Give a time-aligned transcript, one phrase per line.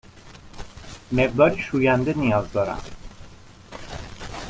[1.11, 2.81] مقداری شوینده نیاز دارم.